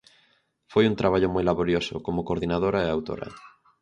Foi 0.71 0.83
un 0.87 0.99
traballo 1.01 1.29
moi 1.33 1.43
laborioso, 1.49 1.95
como 2.05 2.25
coordinadora 2.27 2.79
e 2.83 2.89
autora. 2.89 3.27